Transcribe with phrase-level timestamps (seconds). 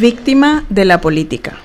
[0.00, 1.58] Víctima de la política.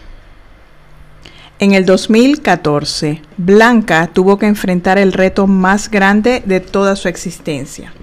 [1.57, 7.93] En el 2014, Blanca tuvo que enfrentar el reto más grande de toda su existencia.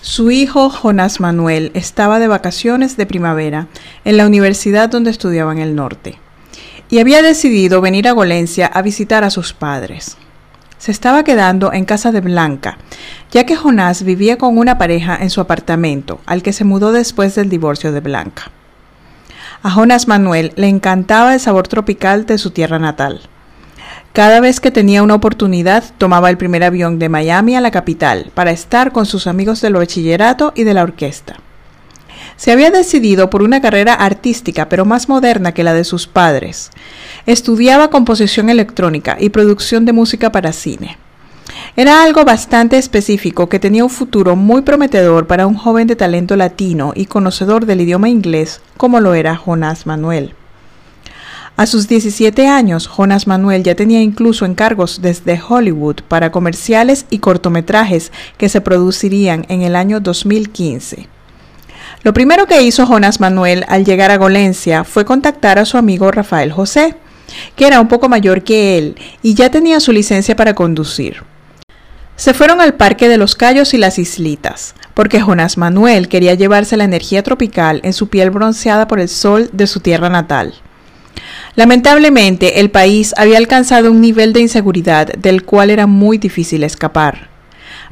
[0.00, 3.66] Su hijo Jonás Manuel estaba de vacaciones de primavera
[4.06, 6.18] en la universidad donde estudiaba en el norte
[6.88, 10.16] y había decidido venir a Golencia a visitar a sus padres.
[10.78, 12.78] Se estaba quedando en casa de Blanca,
[13.30, 17.34] ya que Jonás vivía con una pareja en su apartamento, al que se mudó después
[17.34, 18.50] del divorcio de Blanca.
[19.64, 23.22] A Jonas Manuel le encantaba el sabor tropical de su tierra natal.
[24.12, 28.30] Cada vez que tenía una oportunidad, tomaba el primer avión de Miami a la capital
[28.34, 31.36] para estar con sus amigos del bachillerato y de la orquesta.
[32.36, 36.70] Se había decidido por una carrera artística, pero más moderna que la de sus padres.
[37.24, 40.98] Estudiaba composición electrónica y producción de música para cine.
[41.76, 46.36] Era algo bastante específico que tenía un futuro muy prometedor para un joven de talento
[46.36, 50.34] latino y conocedor del idioma inglés como lo era Jonas Manuel.
[51.56, 57.18] A sus 17 años, Jonas Manuel ya tenía incluso encargos desde Hollywood para comerciales y
[57.18, 61.08] cortometrajes que se producirían en el año 2015.
[62.02, 66.10] Lo primero que hizo Jonas Manuel al llegar a Golencia fue contactar a su amigo
[66.10, 66.96] Rafael José,
[67.54, 71.22] que era un poco mayor que él y ya tenía su licencia para conducir.
[72.16, 76.76] Se fueron al Parque de los Cayos y las Islitas, porque Jonás Manuel quería llevarse
[76.76, 80.54] la energía tropical en su piel bronceada por el sol de su tierra natal.
[81.56, 87.28] Lamentablemente, el país había alcanzado un nivel de inseguridad del cual era muy difícil escapar.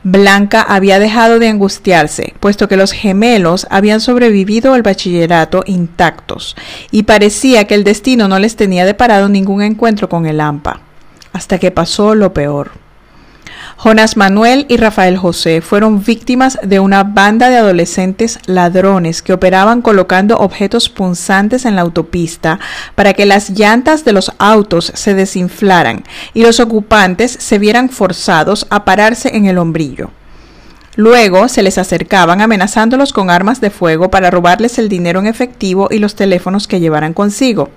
[0.05, 6.57] Blanca había dejado de angustiarse, puesto que los gemelos habían sobrevivido al bachillerato intactos,
[6.93, 10.81] y parecía que el destino no les tenía deparado ningún encuentro con el AMPA,
[11.33, 12.82] hasta que pasó lo peor.
[13.85, 19.83] Jonas Manuel y Rafael José fueron víctimas de una banda de adolescentes ladrones que operaban
[19.83, 22.61] colocando objetos punzantes en la autopista
[22.95, 28.69] para que las llantas de los autos se desinflaran y los ocupantes se vieran forzados
[28.71, 30.11] a pararse en el hombrillo.
[30.95, 35.89] Luego se les acercaban amenazándolos con armas de fuego para robarles el dinero en efectivo
[35.91, 37.71] y los teléfonos que llevaran consigo.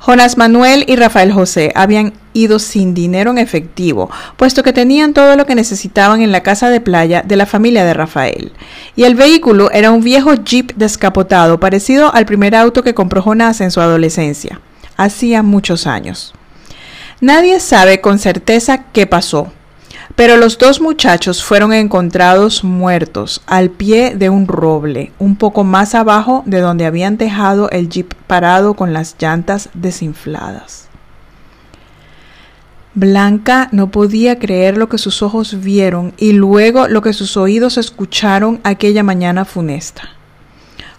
[0.00, 5.36] Jonas Manuel y Rafael José habían ido sin dinero en efectivo, puesto que tenían todo
[5.36, 8.52] lo que necesitaban en la casa de playa de la familia de Rafael.
[8.96, 13.60] Y el vehículo era un viejo jeep descapotado parecido al primer auto que compró Jonás
[13.60, 14.60] en su adolescencia,
[14.96, 16.32] hacía muchos años.
[17.20, 19.52] Nadie sabe con certeza qué pasó,
[20.16, 25.94] pero los dos muchachos fueron encontrados muertos al pie de un roble, un poco más
[25.94, 30.88] abajo de donde habían dejado el jeep parado con las llantas desinfladas.
[32.94, 37.78] Blanca no podía creer lo que sus ojos vieron y luego lo que sus oídos
[37.78, 40.10] escucharon aquella mañana funesta.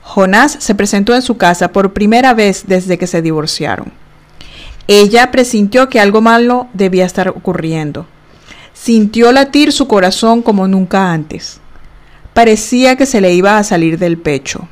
[0.02, 3.92] Jonás se presentó en su casa por primera vez desde que se divorciaron.
[4.88, 8.08] Ella presintió que algo malo debía estar ocurriendo
[8.84, 11.60] Sintió latir su corazón como nunca antes.
[12.34, 14.68] Parecía que se le iba a salir del pecho.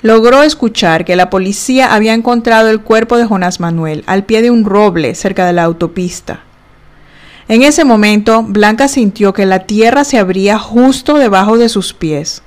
[0.00, 4.50] Logró escuchar que la policía había encontrado el cuerpo de Jonás Manuel al pie de
[4.50, 6.40] un roble cerca de la autopista.
[7.48, 12.40] En ese momento, Blanca sintió que la tierra se abría justo debajo de sus pies.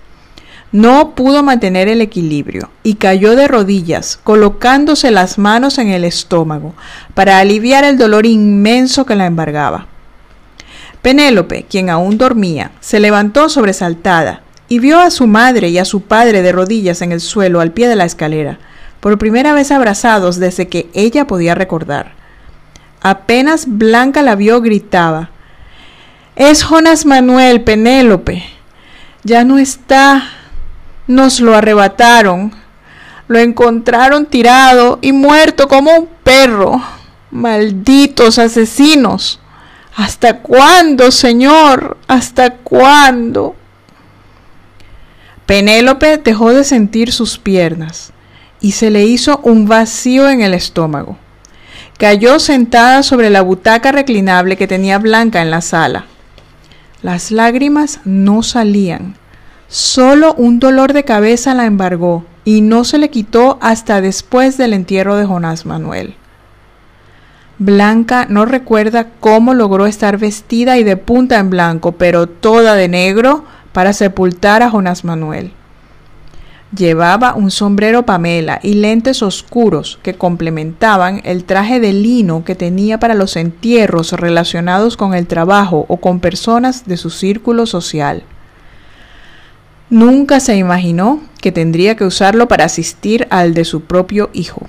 [0.71, 6.73] No pudo mantener el equilibrio y cayó de rodillas, colocándose las manos en el estómago
[7.13, 9.90] para aliviar el dolor inmenso que la embargaba.
[11.01, 16.01] Penélope, quien aún dormía, se levantó sobresaltada y vio a su madre y a su
[16.01, 18.59] padre de rodillas en el suelo al pie de la escalera,
[19.01, 22.13] por primera vez abrazados desde que ella podía recordar.
[23.01, 25.31] Apenas Blanca la vio, gritaba,
[26.37, 28.43] Es Jonas Manuel, Penélope.
[29.23, 30.29] Ya no está.
[31.07, 32.53] Nos lo arrebataron.
[33.27, 36.81] Lo encontraron tirado y muerto como un perro.
[37.29, 39.40] Malditos asesinos.
[40.01, 41.95] ¿Hasta cuándo, Señor?
[42.07, 43.55] ¿Hasta cuándo?
[45.45, 48.11] Penélope dejó de sentir sus piernas
[48.61, 51.17] y se le hizo un vacío en el estómago.
[51.99, 56.05] Cayó sentada sobre la butaca reclinable que tenía Blanca en la sala.
[57.03, 59.13] Las lágrimas no salían.
[59.67, 64.73] Solo un dolor de cabeza la embargó y no se le quitó hasta después del
[64.73, 66.15] entierro de Jonás Manuel.
[67.63, 72.87] Blanca no recuerda cómo logró estar vestida y de punta en blanco, pero toda de
[72.87, 75.51] negro, para sepultar a Jonás Manuel.
[76.75, 82.99] Llevaba un sombrero Pamela y lentes oscuros que complementaban el traje de lino que tenía
[82.99, 88.23] para los entierros relacionados con el trabajo o con personas de su círculo social.
[89.91, 94.65] Nunca se imaginó que tendría que usarlo para asistir al de su propio hijo.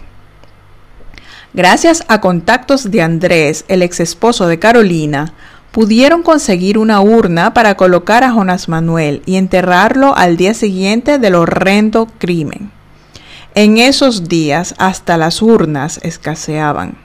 [1.54, 5.34] Gracias a contactos de Andrés, el ex esposo de Carolina,
[5.70, 11.34] pudieron conseguir una urna para colocar a Jonas Manuel y enterrarlo al día siguiente del
[11.34, 12.70] horrendo crimen.
[13.54, 16.96] En esos días hasta las urnas escaseaban.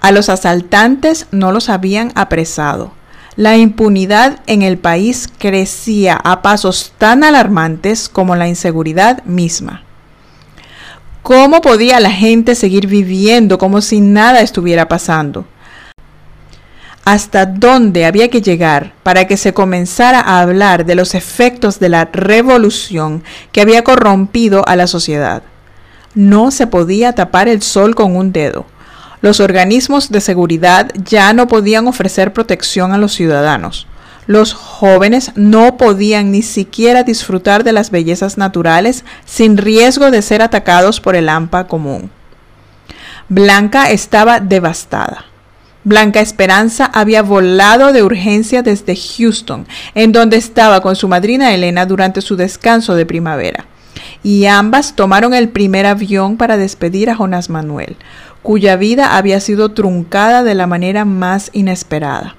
[0.00, 2.92] A los asaltantes no los habían apresado.
[3.36, 9.84] La impunidad en el país crecía a pasos tan alarmantes como la inseguridad misma.
[11.28, 15.44] ¿Cómo podía la gente seguir viviendo como si nada estuviera pasando?
[17.04, 21.90] ¿Hasta dónde había que llegar para que se comenzara a hablar de los efectos de
[21.90, 23.22] la revolución
[23.52, 25.42] que había corrompido a la sociedad?
[26.14, 28.64] No se podía tapar el sol con un dedo.
[29.20, 33.86] Los organismos de seguridad ya no podían ofrecer protección a los ciudadanos.
[34.28, 40.42] Los jóvenes no podían ni siquiera disfrutar de las bellezas naturales sin riesgo de ser
[40.42, 42.10] atacados por el AMPA común.
[43.30, 45.24] Blanca estaba devastada.
[45.82, 51.86] Blanca Esperanza había volado de urgencia desde Houston, en donde estaba con su madrina Elena
[51.86, 53.64] durante su descanso de primavera,
[54.22, 57.96] y ambas tomaron el primer avión para despedir a Jonás Manuel,
[58.42, 62.37] cuya vida había sido truncada de la manera más inesperada.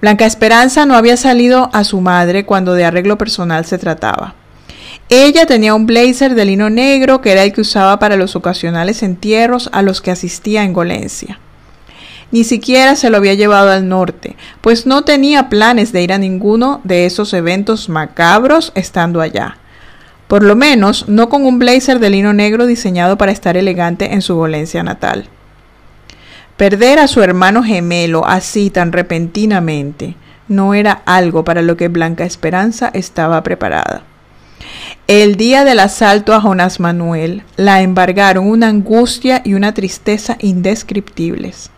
[0.00, 4.34] Blanca Esperanza no había salido a su madre cuando de arreglo personal se trataba.
[5.08, 9.02] Ella tenía un blazer de lino negro que era el que usaba para los ocasionales
[9.02, 11.38] entierros a los que asistía en Golencia.
[12.32, 16.18] Ni siquiera se lo había llevado al norte, pues no tenía planes de ir a
[16.18, 19.58] ninguno de esos eventos macabros estando allá.
[20.26, 24.22] Por lo menos no con un blazer de lino negro diseñado para estar elegante en
[24.22, 25.28] su Golencia natal.
[26.56, 30.16] Perder a su hermano gemelo así tan repentinamente
[30.48, 34.04] no era algo para lo que Blanca Esperanza estaba preparada.
[35.06, 41.70] El día del asalto a Jonás Manuel la embargaron una angustia y una tristeza indescriptibles.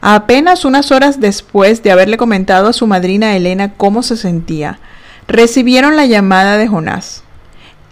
[0.00, 4.80] Apenas unas horas después de haberle comentado a su madrina Elena cómo se sentía,
[5.28, 7.22] recibieron la llamada de Jonás.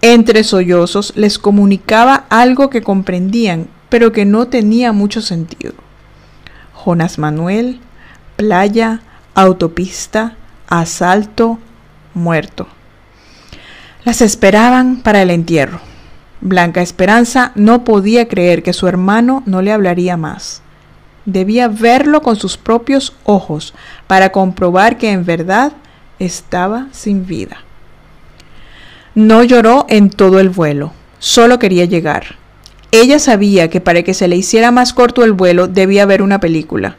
[0.02, 5.74] Entre sollozos les comunicaba algo que comprendían, pero que no tenía mucho sentido.
[6.84, 7.80] Jonas Manuel,
[8.36, 9.00] playa,
[9.34, 10.36] autopista,
[10.68, 11.58] asalto,
[12.14, 12.66] muerto.
[14.04, 15.80] Las esperaban para el entierro.
[16.40, 20.62] Blanca Esperanza no podía creer que su hermano no le hablaría más.
[21.26, 23.74] Debía verlo con sus propios ojos
[24.06, 25.72] para comprobar que en verdad
[26.18, 27.58] estaba sin vida.
[29.14, 32.39] No lloró en todo el vuelo, solo quería llegar.
[32.92, 36.40] Ella sabía que para que se le hiciera más corto el vuelo debía ver una
[36.40, 36.96] película.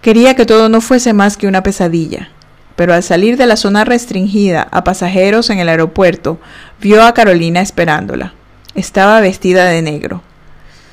[0.00, 2.30] Quería que todo no fuese más que una pesadilla.
[2.74, 6.40] Pero al salir de la zona restringida a pasajeros en el aeropuerto,
[6.80, 8.34] vio a Carolina esperándola.
[8.74, 10.22] Estaba vestida de negro.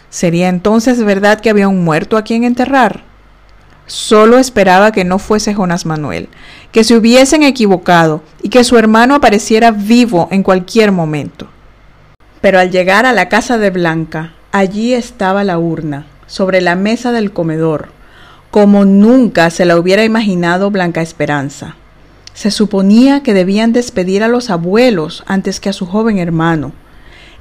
[0.10, 3.04] ¿Sería entonces verdad que había un muerto a quien enterrar?
[3.88, 6.30] Solo esperaba que no fuese Jonas Manuel,
[6.72, 11.48] que se hubiesen equivocado y que su hermano apareciera vivo en cualquier momento.
[12.42, 17.12] Pero al llegar a la casa de Blanca, allí estaba la urna, sobre la mesa
[17.12, 17.90] del comedor,
[18.52, 21.76] como nunca se la hubiera imaginado Blanca Esperanza.
[22.34, 26.72] Se suponía que debían despedir a los abuelos antes que a su joven hermano.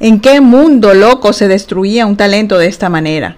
[0.00, 3.37] ¿En qué mundo loco se destruía un talento de esta manera?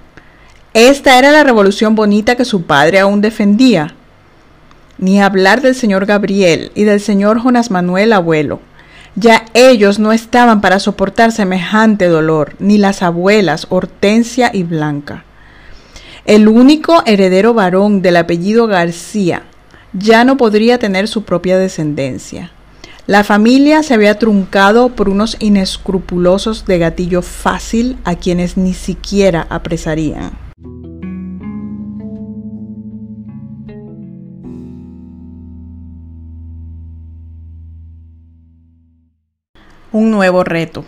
[0.72, 3.94] Esta era la revolución bonita que su padre aún defendía.
[4.98, 8.60] Ni hablar del señor Gabriel y del señor Jonas Manuel abuelo,
[9.14, 15.24] ya ellos no estaban para soportar semejante dolor, ni las abuelas Hortensia y Blanca.
[16.24, 19.44] El único heredero varón del apellido García
[19.92, 22.52] ya no podría tener su propia descendencia.
[23.06, 29.46] La familia se había truncado por unos inescrupulosos de gatillo fácil a quienes ni siquiera
[29.50, 30.49] apresarían.
[39.92, 40.84] Un nuevo reto.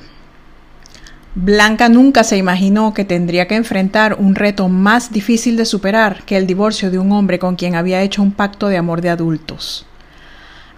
[1.34, 6.36] Blanca nunca se imaginó que tendría que enfrentar un reto más difícil de superar que
[6.36, 9.86] el divorcio de un hombre con quien había hecho un pacto de amor de adultos.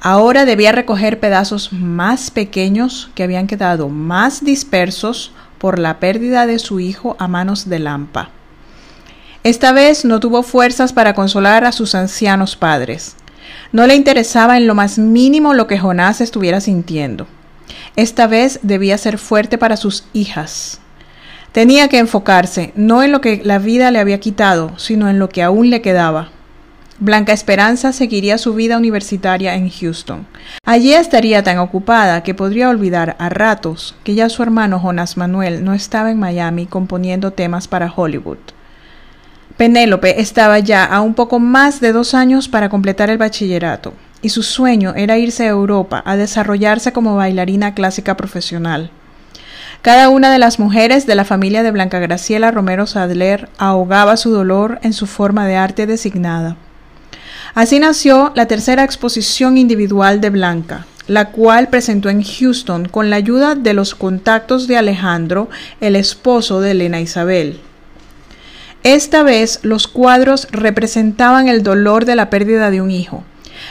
[0.01, 6.59] Ahora debía recoger pedazos más pequeños que habían quedado más dispersos por la pérdida de
[6.59, 8.31] su hijo a manos de Lampa.
[9.43, 13.17] Esta vez no tuvo fuerzas para consolar a sus ancianos padres.
[13.73, 17.27] No le interesaba en lo más mínimo lo que Jonás estuviera sintiendo.
[17.97, 20.81] Esta vez debía ser fuerte para sus hijas.
[21.53, 25.29] Tenía que enfocarse no en lo que la vida le había quitado, sino en lo
[25.29, 26.31] que aún le quedaba.
[26.99, 30.27] Blanca Esperanza seguiría su vida universitaria en Houston.
[30.65, 35.65] Allí estaría tan ocupada que podría olvidar a ratos que ya su hermano Jonas Manuel
[35.65, 38.39] no estaba en Miami componiendo temas para Hollywood.
[39.57, 43.95] Penélope estaba ya a un poco más de dos años para completar el bachillerato,
[44.25, 48.91] y su sueño era irse a Europa a desarrollarse como bailarina clásica profesional.
[49.83, 54.31] Cada una de las mujeres de la familia de Blanca Graciela Romero Sadler ahogaba su
[54.31, 56.57] dolor en su forma de arte designada.
[57.55, 63.17] Así nació la tercera exposición individual de Blanca, la cual presentó en Houston con la
[63.17, 65.51] ayuda de los contactos de Alejandro,
[65.83, 67.61] el esposo de Elena Isabel.
[68.85, 73.23] Esta vez los cuadros representaban el dolor de la pérdida de un hijo,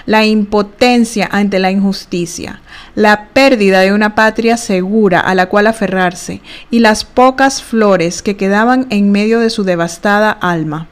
[0.05, 2.61] la impotencia ante la injusticia,
[2.95, 8.35] la pérdida de una patria segura a la cual aferrarse y las pocas flores que
[8.35, 10.87] quedaban en medio de su devastada alma.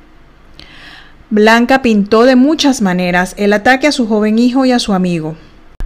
[1.29, 5.37] Blanca pintó de muchas maneras el ataque a su joven hijo y a su amigo.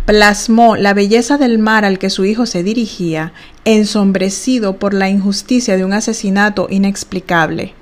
[0.05, 3.31] Plasmó la belleza del mar al que su hijo se dirigía,
[3.63, 7.73] ensombrecido por la injusticia de un asesinato inexplicable.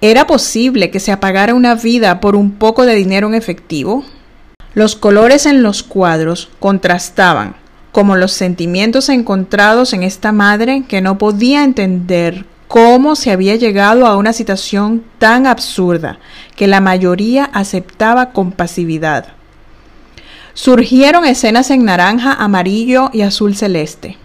[0.00, 4.04] ¿Era posible que se apagara una vida por un poco de dinero en efectivo?
[4.74, 7.54] Los colores en los cuadros contrastaban,
[7.92, 14.04] como los sentimientos encontrados en esta madre que no podía entender cómo se había llegado
[14.04, 16.18] a una situación tan absurda
[16.56, 19.28] que la mayoría aceptaba con pasividad.
[20.54, 24.18] Surgieron escenas en naranja, amarillo y azul celeste.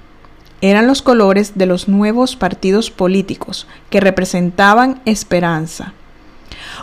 [0.62, 5.94] Eran los colores de los nuevos partidos políticos que representaban esperanza.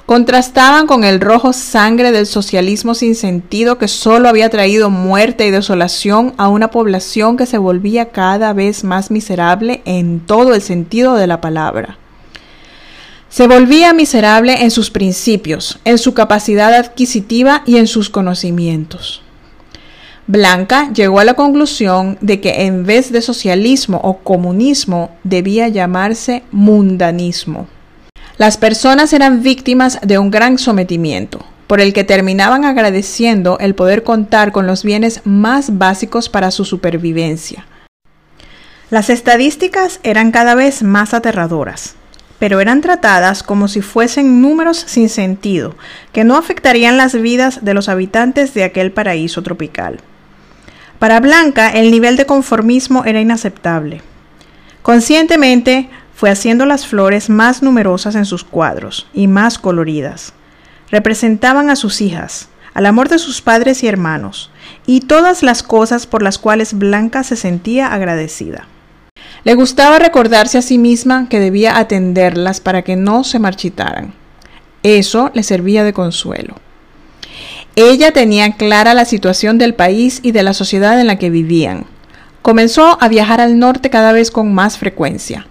[0.07, 5.51] Contrastaban con el rojo sangre del socialismo sin sentido que solo había traído muerte y
[5.51, 11.17] desolación a una población que se volvía cada vez más miserable en todo el sentido
[11.17, 11.99] de la palabra.
[13.29, 19.23] Se volvía miserable en sus principios, en su capacidad adquisitiva y en sus conocimientos.
[20.29, 26.45] Blanca llegó a la conclusión de que en vez de socialismo o comunismo debía llamarse
[26.53, 27.67] mundanismo.
[28.39, 34.03] Las personas eran víctimas de un gran sometimiento, por el que terminaban agradeciendo el poder
[34.03, 37.67] contar con los bienes más básicos para su supervivencia.
[38.91, 41.95] Las estadísticas eran cada vez más aterradoras,
[42.39, 45.75] pero eran tratadas como si fuesen números sin sentido,
[46.13, 50.01] que no afectarían las vidas de los habitantes de aquel paraíso tropical.
[50.99, 54.03] Para Blanca el nivel de conformismo era inaceptable.
[54.83, 60.33] Conscientemente fue haciendo las flores más numerosas en sus cuadros y más coloridas.
[60.91, 64.51] Representaban a sus hijas, al amor de sus padres y hermanos,
[64.87, 68.67] y todas las cosas por las cuales Blanca se sentía agradecida.
[69.45, 74.15] Le gustaba recordarse a sí misma que debía atenderlas para que no se marchitaran.
[74.83, 76.55] Eso le servía de consuelo.
[77.75, 81.85] Ella tenía clara la situación del país y de la sociedad en la que vivían.
[82.41, 85.47] Comenzó a viajar al norte cada vez con más frecuencia.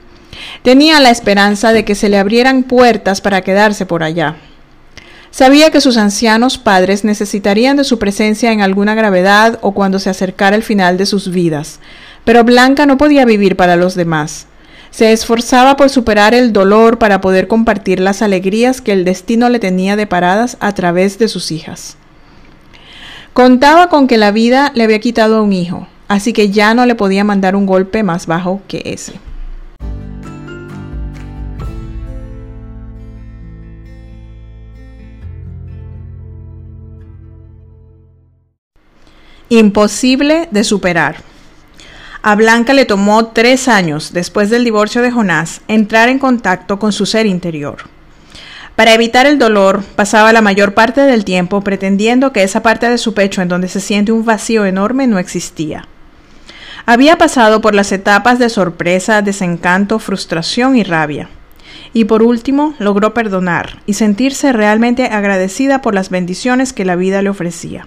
[0.62, 4.36] Tenía la esperanza de que se le abrieran puertas para quedarse por allá.
[5.32, 10.10] Sabía que sus ancianos padres necesitarían de su presencia en alguna gravedad o cuando se
[10.10, 11.82] acercara el final de sus vidas,
[12.24, 14.48] pero Blanca no podía vivir para los demás.
[14.92, 19.60] Se esforzaba por superar el dolor para poder compartir las alegrías que el destino le
[19.60, 21.98] tenía deparadas a través de sus hijas.
[23.34, 26.86] Contaba con que la vida le había quitado a un hijo, así que ya no
[26.86, 29.20] le podía mandar un golpe más bajo que ese.
[39.50, 41.18] Imposible de superar.
[42.24, 46.92] A Blanca le tomó tres años, después del divorcio de Jonás, entrar en contacto con
[46.92, 47.84] su ser interior.
[48.76, 52.98] Para evitar el dolor, pasaba la mayor parte del tiempo pretendiendo que esa parte de
[52.98, 55.88] su pecho en donde se siente un vacío enorme no existía.
[56.88, 61.30] Había pasado por las etapas de sorpresa, desencanto, frustración y rabia.
[61.94, 67.22] Y por último, logró perdonar y sentirse realmente agradecida por las bendiciones que la vida
[67.22, 67.86] le ofrecía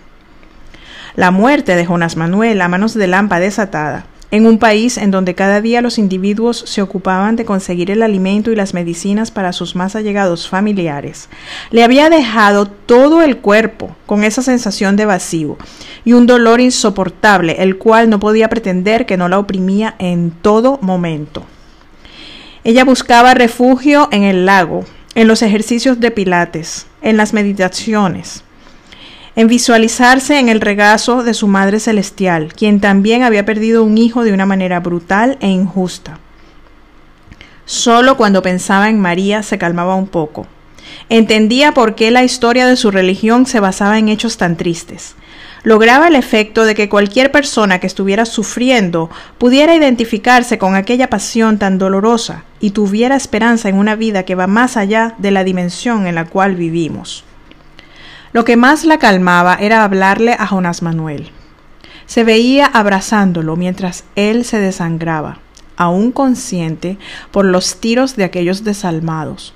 [1.18, 5.34] la muerte de Jonas Manuel a manos de Lampa desatada, en un país en donde
[5.34, 9.74] cada día los individuos se ocupaban de conseguir el alimento y las medicinas para sus
[9.74, 11.28] más allegados familiares,
[11.72, 15.58] le había dejado todo el cuerpo con esa sensación de vacío
[16.04, 20.78] y un dolor insoportable, el cual no podía pretender que no la oprimía en todo
[20.82, 21.42] momento.
[22.62, 24.84] Ella buscaba refugio en el lago,
[25.16, 28.44] en los ejercicios de pilates, en las meditaciones,
[29.38, 34.24] en visualizarse en el regazo de su Madre Celestial, quien también había perdido un hijo
[34.24, 36.18] de una manera brutal e injusta.
[37.64, 40.48] Solo cuando pensaba en María se calmaba un poco.
[41.08, 45.14] Entendía por qué la historia de su religión se basaba en hechos tan tristes.
[45.62, 51.60] Lograba el efecto de que cualquier persona que estuviera sufriendo pudiera identificarse con aquella pasión
[51.60, 56.08] tan dolorosa y tuviera esperanza en una vida que va más allá de la dimensión
[56.08, 57.24] en la cual vivimos.
[58.32, 61.30] Lo que más la calmaba era hablarle a Jonás Manuel.
[62.06, 65.38] Se veía abrazándolo mientras él se desangraba,
[65.76, 66.98] aún consciente
[67.30, 69.54] por los tiros de aquellos desalmados.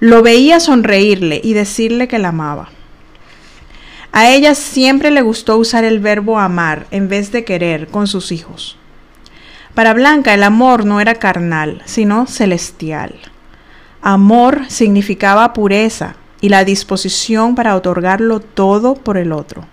[0.00, 2.70] Lo veía sonreírle y decirle que la amaba.
[4.12, 8.32] A ella siempre le gustó usar el verbo amar en vez de querer con sus
[8.32, 8.76] hijos.
[9.74, 13.14] Para Blanca el amor no era carnal, sino celestial.
[14.02, 19.64] Amor significaba pureza, y la disposición para otorgarlo todo por el otro.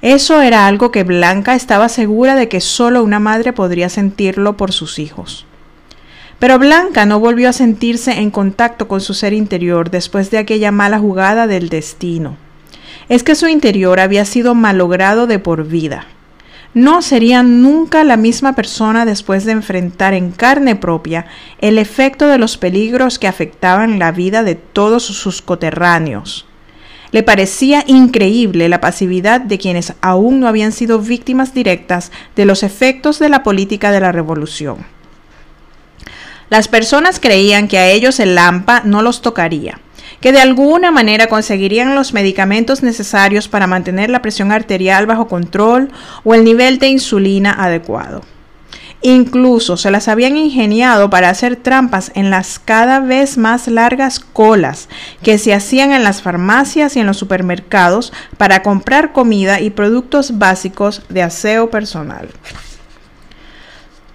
[0.00, 4.72] Eso era algo que Blanca estaba segura de que solo una madre podría sentirlo por
[4.72, 5.44] sus hijos.
[6.38, 10.70] Pero Blanca no volvió a sentirse en contacto con su ser interior después de aquella
[10.70, 12.36] mala jugada del destino.
[13.10, 16.06] Es que su interior había sido malogrado de por vida
[16.74, 21.26] no serían nunca la misma persona después de enfrentar en carne propia
[21.60, 26.46] el efecto de los peligros que afectaban la vida de todos sus coterráneos.
[27.10, 32.62] Le parecía increíble la pasividad de quienes aún no habían sido víctimas directas de los
[32.62, 34.86] efectos de la política de la revolución.
[36.50, 39.80] Las personas creían que a ellos el Lampa no los tocaría,
[40.20, 45.90] que de alguna manera conseguirían los medicamentos necesarios para mantener la presión arterial bajo control
[46.24, 48.22] o el nivel de insulina adecuado.
[49.00, 54.88] Incluso se las habían ingeniado para hacer trampas en las cada vez más largas colas
[55.22, 60.38] que se hacían en las farmacias y en los supermercados para comprar comida y productos
[60.38, 62.28] básicos de aseo personal.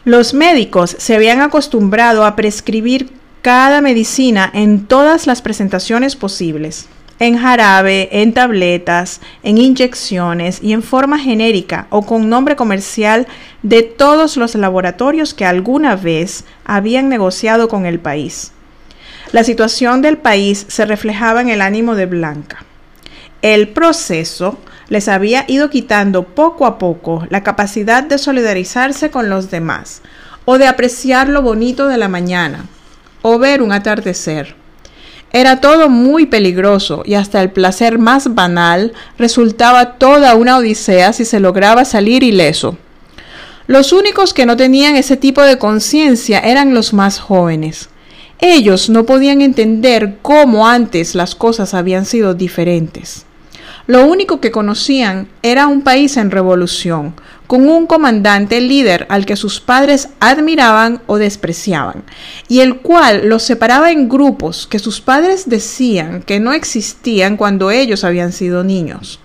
[0.04, 6.88] Los médicos se habían acostumbrado a prescribir cada medicina en todas las presentaciones posibles,
[7.20, 13.28] en jarabe, en tabletas, en inyecciones y en forma genérica o con nombre comercial
[13.62, 18.54] de todos los laboratorios que alguna vez habían negociado con el país.
[19.34, 22.64] La situación del país se reflejaba en el ánimo de Blanca.
[23.42, 29.52] El proceso les había ido quitando poco a poco la capacidad de solidarizarse con los
[29.52, 30.02] demás
[30.46, 32.68] o de apreciar lo bonito de la mañana
[33.24, 34.56] o ver un atardecer.
[35.32, 41.26] Era todo muy peligroso y hasta el placer más banal resultaba toda una odisea si
[41.26, 42.78] se lograba salir ileso.
[43.66, 47.90] Los únicos que no tenían ese tipo de conciencia eran los más jóvenes.
[48.40, 53.26] Ellos no podían entender cómo antes las cosas habían sido diferentes.
[53.88, 57.16] Lo único que conocían era un país en revolución,
[57.48, 62.04] con un comandante líder al que sus padres admiraban o despreciaban,
[62.48, 67.72] y el cual los separaba en grupos que sus padres decían que no existían cuando
[67.72, 69.20] ellos habían sido niños.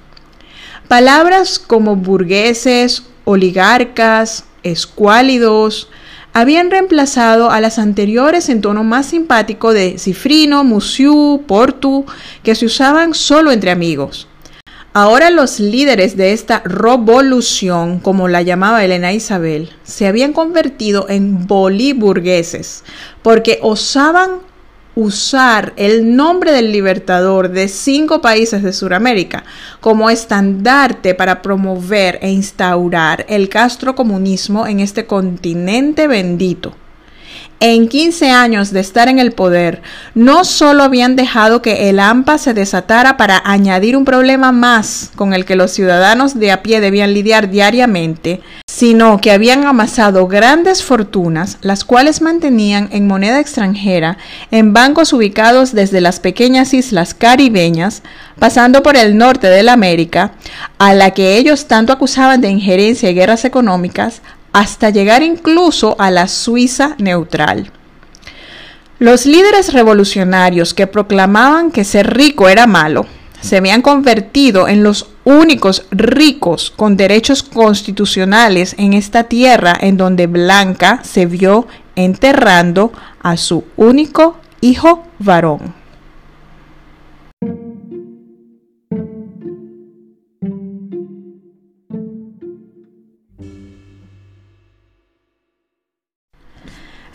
[0.89, 5.89] Palabras como burgueses, oligarcas, escuálidos,
[6.33, 12.07] habían reemplazado a las anteriores en tono más simpático de cifrino, musiu, portu,
[12.43, 14.28] que se usaban solo entre amigos.
[15.01, 21.47] Ahora los líderes de esta revolución, como la llamaba Elena Isabel, se habían convertido en
[21.47, 22.83] boliburgueses,
[23.23, 24.41] porque osaban
[24.97, 29.45] usar el nombre del libertador de cinco países de Sudamérica
[29.81, 36.75] como estandarte para promover e instaurar el castrocomunismo en este continente bendito
[37.61, 39.83] en 15 años de estar en el poder,
[40.14, 45.35] no solo habían dejado que el AMPA se desatara para añadir un problema más con
[45.35, 48.40] el que los ciudadanos de a pie debían lidiar diariamente,
[48.79, 54.18] sino que habían amasado grandes fortunas, las cuales mantenían en moneda extranjera
[54.53, 58.03] en bancos ubicados desde las pequeñas islas caribeñas,
[58.38, 60.33] pasando por el norte de la América,
[60.79, 64.23] a la que ellos tanto acusaban de injerencia y guerras económicas,
[64.59, 67.71] hasta llegar incluso a la Suiza neutral.
[68.99, 73.07] Los líderes revolucionarios que proclamaban que ser rico era malo,
[73.40, 80.27] se habían convertido en los únicos ricos con derechos constitucionales en esta tierra en donde
[80.27, 82.92] Blanca se vio enterrando
[83.23, 85.78] a su único hijo varón.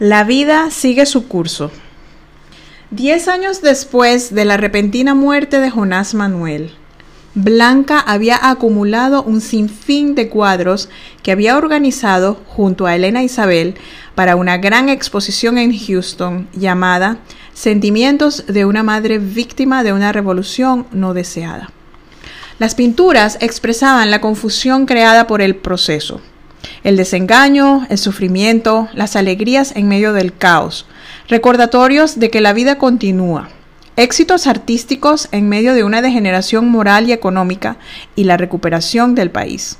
[0.03, 1.71] La vida sigue su curso.
[2.91, 6.73] Diez años después de la repentina muerte de Jonás Manuel,
[7.35, 10.89] Blanca había acumulado un sinfín de cuadros
[11.21, 13.75] que había organizado junto a Elena Isabel
[14.13, 17.19] para una gran exposición en Houston llamada
[17.53, 21.69] sentimientos de una madre víctima de una revolución no deseada.
[22.59, 26.19] Las pinturas expresaban la confusión creada por el proceso,
[26.83, 30.85] el desengaño, el sufrimiento, las alegrías en medio del caos,
[31.27, 33.49] recordatorios de que la vida continúa,
[33.95, 37.77] éxitos artísticos en medio de una degeneración moral y económica
[38.15, 39.77] y la recuperación del país.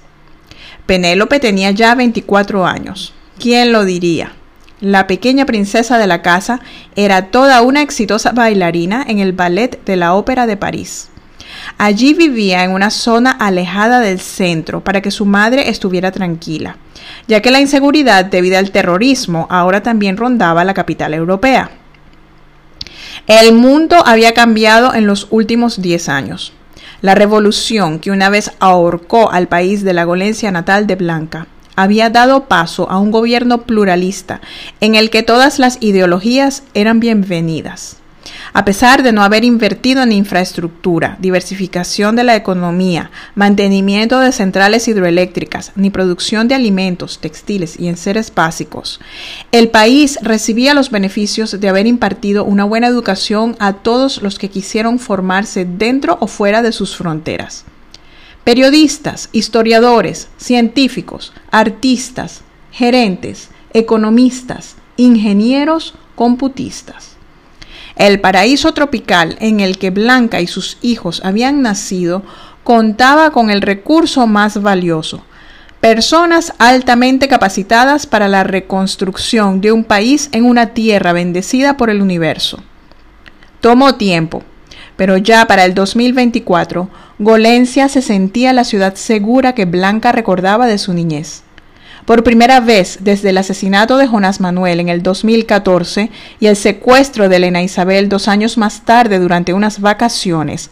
[0.85, 3.13] Penélope tenía ya 24 años.
[3.39, 4.33] ¿Quién lo diría?
[4.81, 6.59] La pequeña princesa de la casa
[6.95, 11.09] era toda una exitosa bailarina en el ballet de la Ópera de París.
[11.77, 16.77] Allí vivía en una zona alejada del centro para que su madre estuviera tranquila,
[17.27, 21.71] ya que la inseguridad debido al terrorismo ahora también rondaba la capital europea.
[23.27, 26.53] El mundo había cambiado en los últimos 10 años.
[27.01, 32.09] La revolución que una vez ahorcó al país de la Golencia natal de Blanca había
[32.09, 34.41] dado paso a un gobierno pluralista
[34.79, 38.02] en el que todas las ideologías eran bienvenidas.
[38.55, 44.87] A pesar de no haber invertido en infraestructura, diversificación de la economía, mantenimiento de centrales
[44.87, 48.99] hidroeléctricas, ni producción de alimentos, textiles y enseres básicos,
[49.51, 54.51] el país recibía los beneficios de haber impartido una buena educación a todos los que
[54.51, 57.65] quisieron formarse dentro o fuera de sus fronteras.
[58.43, 67.12] Periodistas, historiadores, científicos, artistas, gerentes, economistas, ingenieros, computistas.
[67.95, 72.23] El paraíso tropical en el que Blanca y sus hijos habían nacido
[72.63, 75.23] contaba con el recurso más valioso,
[75.79, 82.01] personas altamente capacitadas para la reconstrucción de un país en una tierra bendecida por el
[82.01, 82.63] universo.
[83.59, 84.43] Tomó tiempo,
[84.95, 90.77] pero ya para el 2024, Golencia se sentía la ciudad segura que Blanca recordaba de
[90.77, 91.43] su niñez.
[92.05, 96.11] Por primera vez desde el asesinato de Jonás Manuel en el 2014
[96.41, 100.69] y el secuestro de Elena Isabel dos años más tarde durante unas vacaciones,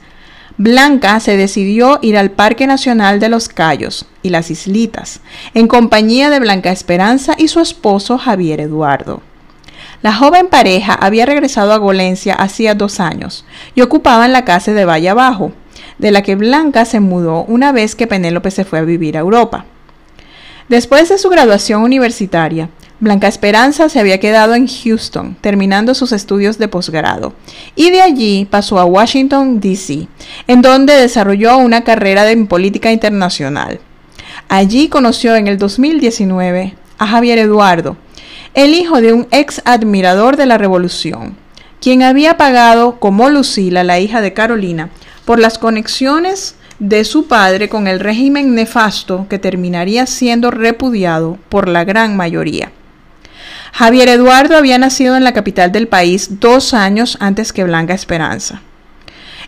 [0.57, 5.21] Blanca se decidió ir al Parque Nacional de los Cayos y las Islitas,
[5.53, 9.21] en compañía de Blanca Esperanza y su esposo Javier Eduardo.
[10.01, 14.83] La joven pareja había regresado a Golencia hacía dos años y ocupaban la casa de
[14.83, 15.53] Valle Abajo,
[15.97, 19.21] de la que Blanca se mudó una vez que Penélope se fue a vivir a
[19.21, 19.65] Europa.
[20.69, 22.69] Después de su graduación universitaria,
[23.01, 27.33] Blanca Esperanza se había quedado en Houston, terminando sus estudios de posgrado,
[27.75, 30.07] y de allí pasó a Washington, D.C.,
[30.45, 33.79] en donde desarrolló una carrera en política internacional.
[34.49, 37.97] Allí conoció en el 2019 a Javier Eduardo,
[38.53, 41.35] el hijo de un ex admirador de la Revolución,
[41.81, 44.91] quien había pagado como Lucila, la hija de Carolina,
[45.25, 51.69] por las conexiones de su padre con el régimen nefasto que terminaría siendo repudiado por
[51.69, 52.71] la gran mayoría.
[53.71, 58.63] Javier Eduardo había nacido en la capital del país dos años antes que Blanca Esperanza.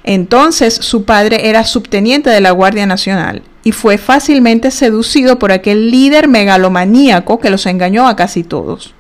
[0.04, 5.90] Entonces su padre era subteniente de la Guardia Nacional y fue fácilmente seducido por aquel
[5.90, 8.94] líder megalomaníaco que los engañó a casi todos.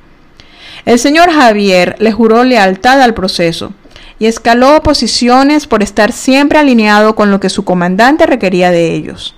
[0.85, 3.73] El señor Javier le juró lealtad al proceso
[4.19, 9.35] y escaló posiciones por estar siempre alineado con lo que su comandante requería de ellos.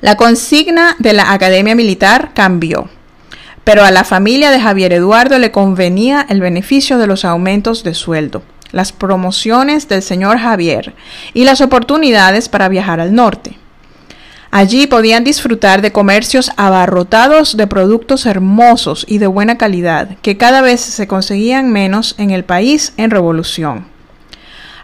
[0.00, 2.88] La consigna de la Academia Militar cambió,
[3.64, 7.94] pero a la familia de Javier Eduardo le convenía el beneficio de los aumentos de
[7.94, 10.94] sueldo, las promociones del señor Javier
[11.34, 13.61] y las oportunidades para viajar al norte.
[14.54, 20.60] Allí podían disfrutar de comercios abarrotados de productos hermosos y de buena calidad, que cada
[20.60, 23.86] vez se conseguían menos en el país en revolución.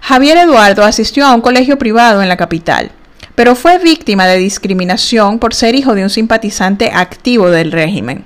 [0.00, 2.92] Javier Eduardo asistió a un colegio privado en la capital,
[3.34, 8.24] pero fue víctima de discriminación por ser hijo de un simpatizante activo del régimen.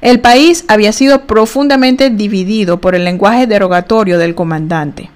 [0.00, 5.10] El país había sido profundamente dividido por el lenguaje derogatorio del comandante.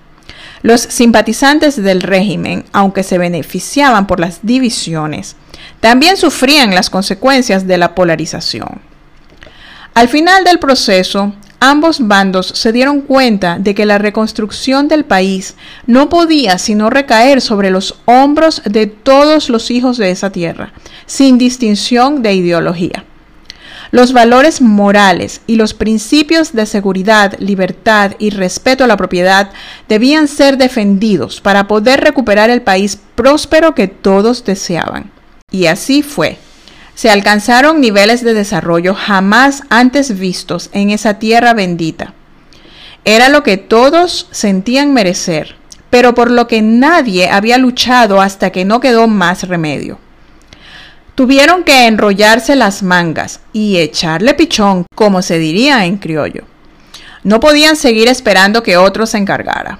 [0.65, 5.37] Los simpatizantes del régimen, aunque se beneficiaban por las divisiones,
[5.81, 8.81] también sufrían las consecuencias de la polarización.
[9.93, 15.55] Al final del proceso, ambos bandos se dieron cuenta de que la reconstrucción del país
[15.87, 20.73] no podía sino recaer sobre los hombros de todos los hijos de esa tierra,
[21.05, 23.05] sin distinción de ideología.
[23.95, 29.53] Los valores morales y los principios de seguridad, libertad y respeto a la propiedad
[29.89, 35.13] debían ser defendidos para poder recuperar el país próspero que todos deseaban.
[35.53, 36.39] Y así fue.
[36.97, 42.15] Se alcanzaron niveles de desarrollo jamás antes vistos en esa tierra bendita.
[43.05, 45.55] Era lo que todos sentían merecer,
[45.91, 50.01] pero por lo que nadie había luchado hasta que no quedó más remedio.
[51.15, 56.43] Tuvieron que enrollarse las mangas y echarle pichón, como se diría en criollo.
[57.23, 59.79] No podían seguir esperando que otro se encargara.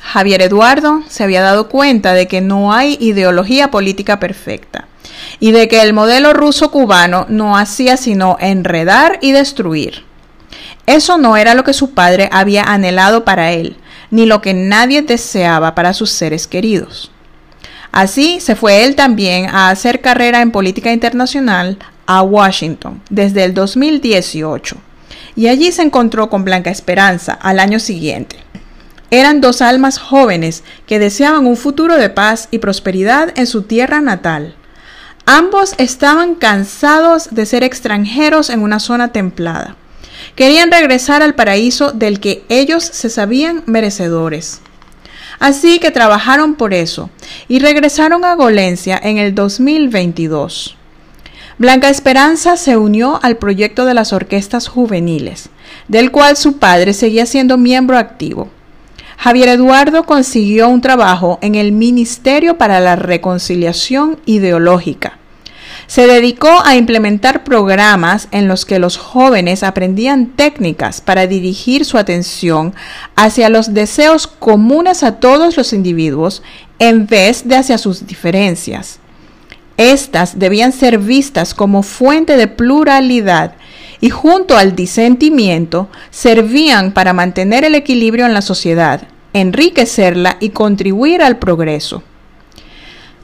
[0.00, 4.86] Javier Eduardo se había dado cuenta de que no hay ideología política perfecta
[5.40, 10.04] y de que el modelo ruso-cubano no hacía sino enredar y destruir.
[10.86, 13.76] Eso no era lo que su padre había anhelado para él,
[14.10, 17.10] ni lo que nadie deseaba para sus seres queridos.
[17.92, 23.54] Así se fue él también a hacer carrera en política internacional a Washington desde el
[23.54, 24.76] 2018
[25.38, 28.36] y allí se encontró con Blanca Esperanza al año siguiente.
[29.10, 34.00] Eran dos almas jóvenes que deseaban un futuro de paz y prosperidad en su tierra
[34.00, 34.54] natal.
[35.26, 39.76] Ambos estaban cansados de ser extranjeros en una zona templada.
[40.34, 44.60] Querían regresar al paraíso del que ellos se sabían merecedores.
[45.38, 47.10] Así que trabajaron por eso
[47.46, 50.76] y regresaron a Golencia en el 2022.
[51.58, 55.50] Blanca Esperanza se unió al proyecto de las orquestas juveniles,
[55.88, 58.48] del cual su padre seguía siendo miembro activo.
[59.16, 65.17] Javier Eduardo consiguió un trabajo en el Ministerio para la Reconciliación Ideológica.
[65.88, 71.96] Se dedicó a implementar programas en los que los jóvenes aprendían técnicas para dirigir su
[71.96, 72.74] atención
[73.16, 76.42] hacia los deseos comunes a todos los individuos
[76.78, 79.00] en vez de hacia sus diferencias.
[79.78, 83.54] Estas debían ser vistas como fuente de pluralidad
[83.98, 91.22] y junto al disentimiento servían para mantener el equilibrio en la sociedad, enriquecerla y contribuir
[91.22, 92.02] al progreso.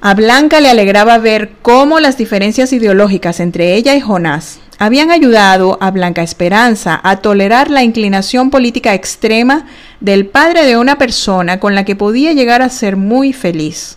[0.07, 5.79] A Blanca le alegraba ver cómo las diferencias ideológicas entre ella y Jonás habían ayudado
[5.81, 9.65] a Blanca Esperanza a tolerar la inclinación política extrema
[10.01, 13.97] del padre de una persona con la que podía llegar a ser muy feliz.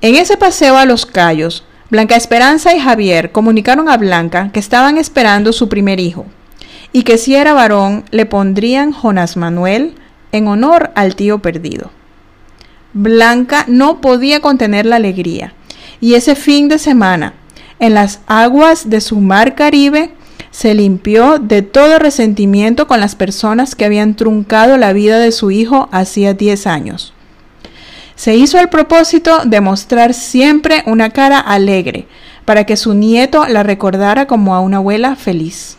[0.00, 4.98] En ese paseo a los Cayos, Blanca Esperanza y Javier comunicaron a Blanca que estaban
[4.98, 6.26] esperando su primer hijo
[6.92, 9.94] y que si era varón le pondrían Jonás Manuel
[10.32, 11.92] en honor al tío perdido.
[12.94, 15.52] Blanca no podía contener la alegría
[16.00, 17.34] y ese fin de semana,
[17.80, 20.10] en las aguas de su mar Caribe,
[20.50, 25.50] se limpió de todo resentimiento con las personas que habían truncado la vida de su
[25.50, 27.12] hijo hacía 10 años.
[28.14, 32.06] Se hizo el propósito de mostrar siempre una cara alegre,
[32.44, 35.78] para que su nieto la recordara como a una abuela feliz.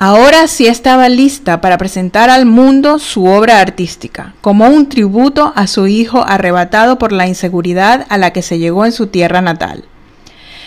[0.00, 5.68] Ahora sí estaba lista para presentar al mundo su obra artística, como un tributo a
[5.68, 9.84] su hijo arrebatado por la inseguridad a la que se llegó en su tierra natal.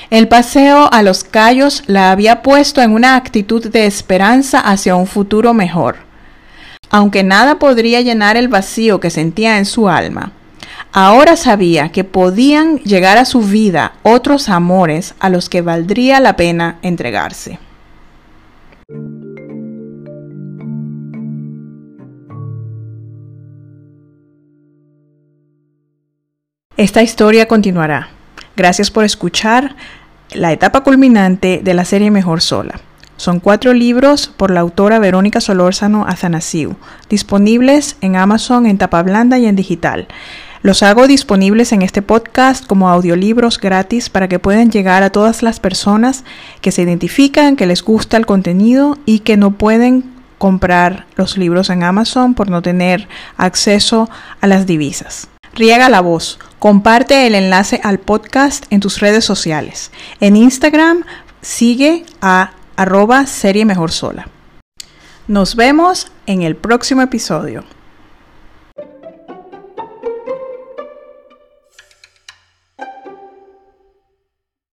[0.09, 5.07] El paseo a los Cayos la había puesto en una actitud de esperanza hacia un
[5.07, 6.13] futuro mejor
[6.93, 10.31] aunque nada podría llenar el vacío que sentía en su alma.
[10.91, 16.35] Ahora sabía que podían llegar a su vida otros amores a los que valdría la
[16.35, 17.57] pena entregarse.
[26.83, 28.09] Esta historia continuará.
[28.57, 29.77] Gracias por escuchar
[30.33, 32.77] la etapa culminante de la serie Mejor Sola.
[33.15, 36.75] Son cuatro libros por la autora Verónica Solórzano Azanasiu,
[37.09, 40.09] disponibles en Amazon en tapa blanda y en digital.
[40.61, 45.41] Los hago disponibles en este podcast como audiolibros gratis para que puedan llegar a todas
[45.41, 46.25] las personas
[46.59, 50.03] que se identifican, que les gusta el contenido y que no pueden
[50.37, 54.09] comprar los libros en Amazon por no tener acceso
[54.41, 55.29] a las divisas.
[55.55, 56.39] Riega la voz.
[56.57, 59.91] Comparte el enlace al podcast en tus redes sociales.
[60.19, 61.03] En Instagram
[61.41, 64.27] sigue a arroba serie mejor sola.
[65.27, 67.63] Nos vemos en el próximo episodio.